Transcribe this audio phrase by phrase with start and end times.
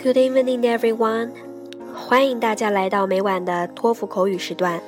[0.00, 1.32] Good evening, everyone！
[1.92, 4.80] 欢迎大家来到每晚的托福口语时段。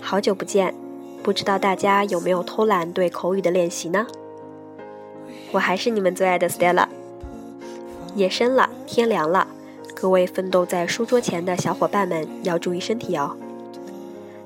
[0.00, 0.74] 好久不见，
[1.22, 4.06] 不知道大家有没有偷懒对口语的练习呢？
[5.52, 6.86] 我还是你们最爱的 Stella。
[8.14, 9.46] 夜深了，天凉了，
[9.94, 13.36] 各位奋斗在书桌前的小伙伴们要注意身体哦。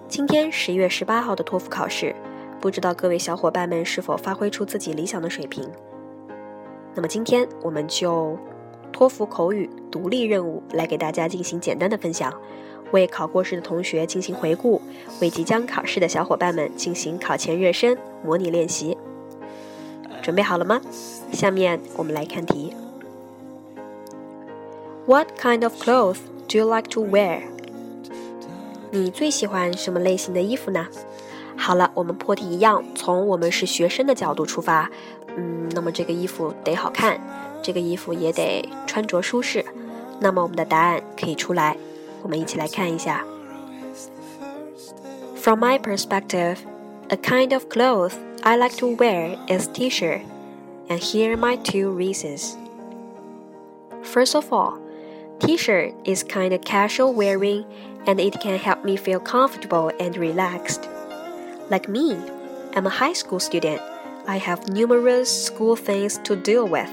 [0.08, 2.12] 今天十一月十八号的托福考试，
[2.60, 5.70] 不知道各位小伙伴们是否发挥出自己理想的水平？
[6.96, 8.36] 那么今天我们就。
[8.96, 12.32] 托福口语独立任务来给大家进行简单的分享，
[12.92, 14.80] 为考过试的同学进行回顾，
[15.20, 18.96] 为即将考试的小伙伴们进行考前热身模拟练习。
[20.22, 20.80] 准备好了吗？
[21.30, 22.72] 下面我们来看题。
[25.04, 26.16] What kind of clothes
[26.48, 27.42] do you like to wear？
[28.92, 30.86] 你最喜欢什么类型的衣服呢？
[31.54, 34.90] 好了，我们破题一样，从我们是学生的角度出发。
[35.36, 37.20] 嗯，那么这个衣服得好看。
[37.65, 39.65] 这个衣服也得穿着舒适，
[40.19, 41.77] 那么我们的答案可以出来，
[42.23, 43.23] 我们一起来看一下。
[45.35, 46.57] From my perspective,
[47.09, 50.21] a kind of clothes I like to wear is t-shirt,
[50.87, 52.55] and here are my two reasons.
[54.03, 54.79] First of all,
[55.39, 57.65] t-shirt is kind of casual wearing
[58.05, 60.87] and it can help me feel comfortable and relaxed.
[61.69, 62.17] Like me,
[62.75, 63.79] I'm a high school student.
[64.27, 66.89] I have numerous school things to deal with.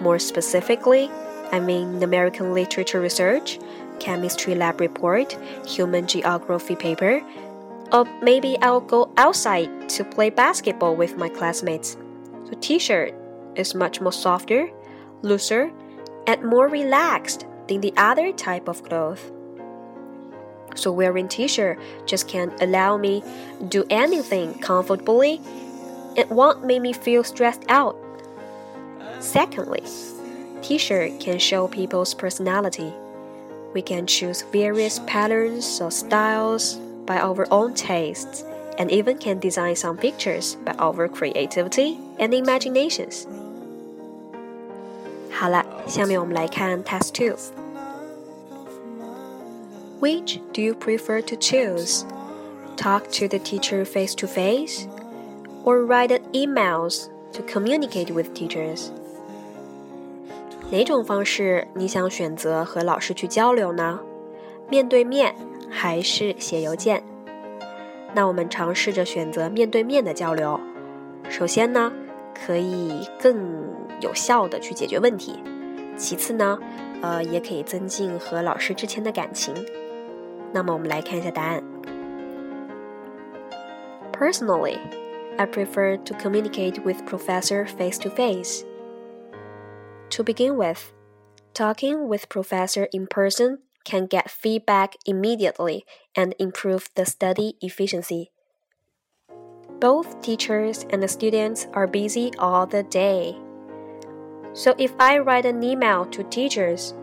[0.00, 1.10] More specifically,
[1.52, 3.58] I mean American literature research,
[4.00, 7.22] chemistry lab report, human geography paper,
[7.92, 11.96] or maybe I'll go outside to play basketball with my classmates.
[12.44, 13.14] So t-shirt
[13.56, 14.68] is much more softer,
[15.22, 15.70] looser,
[16.26, 19.20] and more relaxed than the other type of clothes.
[20.74, 23.22] So wearing t-shirt just can't allow me
[23.68, 25.40] do anything comfortably.
[26.16, 27.96] It won't make me feel stressed out
[29.23, 29.83] Secondly,
[30.61, 32.93] t shirt can show people's personality.
[33.73, 36.75] We can choose various patterns or styles
[37.05, 38.43] by our own tastes
[38.77, 43.27] and even can design some pictures by our creativity and imaginations.
[45.31, 47.35] 好了，下面我们来看 Test Two.
[49.99, 52.05] Which do you prefer to choose?
[52.77, 54.87] Talk to the teacher face to face,
[55.65, 58.91] or write emails to communicate with teachers?
[60.70, 64.00] 哪种方式你想选择和老师去交流呢？
[64.68, 65.34] 面对面
[65.70, 67.02] 还是写邮件？
[68.12, 70.58] 那我们尝试着选择面对面的交流。
[71.28, 71.92] 首先呢，
[72.34, 73.36] 可以更
[74.00, 75.34] 有效的去解决问题；
[75.96, 76.58] 其次呢，
[77.02, 79.54] 呃，也可以增进和老师之间的感情。
[80.52, 81.62] 那么我们来看一下答案。
[84.12, 84.78] Personally,
[85.36, 88.64] I prefer to communicate with professor face to face.
[90.14, 90.92] To begin with,
[91.54, 98.30] talking with professor in person can get feedback immediately and improve the study efficiency.
[99.80, 103.34] Both teachers and the students are busy all the day.
[104.52, 106.94] So if I write an email to teachers,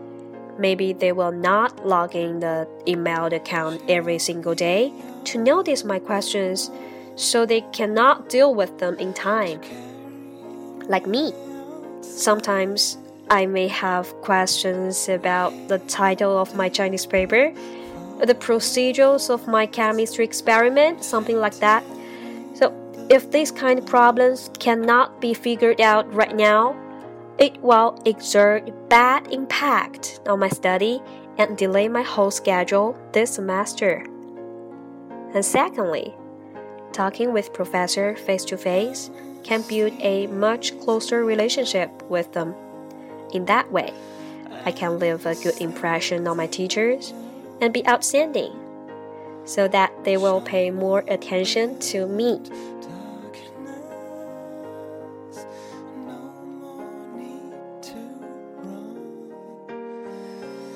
[0.56, 4.90] maybe they will not log in the email account every single day
[5.24, 6.70] to notice my questions
[7.16, 9.60] so they cannot deal with them in time.
[10.88, 11.34] Like me.
[12.00, 12.98] Sometimes
[13.32, 17.50] I may have questions about the title of my Chinese paper,
[18.22, 21.82] the procedures of my chemistry experiment, something like that.
[22.52, 22.76] So,
[23.08, 26.76] if these kind of problems cannot be figured out right now,
[27.38, 31.00] it will exert bad impact on my study
[31.38, 34.04] and delay my whole schedule this semester.
[35.32, 36.14] And secondly,
[36.92, 39.10] talking with professor face to face
[39.42, 42.54] can build a much closer relationship with them.
[43.31, 43.93] In that way,
[44.65, 47.13] I can leave a good impression on my teachers
[47.59, 48.51] and be outstanding,
[49.45, 52.39] so that they will pay more attention to me.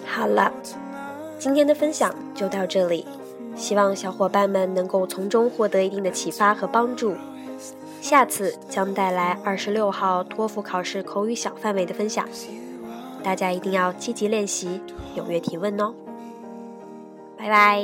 [0.05, 0.51] 好了，
[1.39, 3.05] 今天的分享就到这里，
[3.55, 7.15] 希望小伙伴们能够从中获得一定的启发和帮助。
[8.08, 12.24] 下次将带来二十六号托福考试口语小范围的分享，
[13.20, 14.80] 大家一定要积极练习，
[15.16, 15.92] 踊跃提问哦！
[17.36, 17.82] 拜拜。